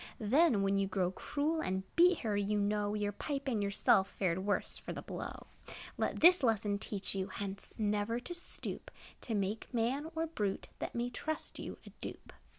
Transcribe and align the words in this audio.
Then, 0.17 0.63
when 0.63 0.79
you 0.79 0.87
grew 0.87 1.11
cruel 1.11 1.59
And 1.61 1.83
beat 1.95 2.21
her, 2.21 2.35
you 2.35 2.57
know 2.59 2.95
Your 2.95 3.11
pipe 3.11 3.47
and 3.47 3.61
yourself 3.61 4.09
Fared 4.09 4.37
the 4.37 4.41
worst 4.41 4.81
for 4.81 4.93
the 4.93 5.03
blow. 5.03 5.45
Let 5.95 6.21
this 6.21 6.41
lesson 6.41 6.79
teach 6.79 7.13
you, 7.13 7.27
Hence 7.27 7.71
never 7.77 8.19
to 8.19 8.33
stoop 8.33 8.89
To 9.21 9.35
make 9.35 9.71
man, 9.71 10.09
or 10.15 10.25
brute, 10.25 10.69
That 10.79 10.95
may 10.95 11.11
trust 11.11 11.59
you, 11.59 11.77
a 11.85 11.91
dupe. 12.01 12.33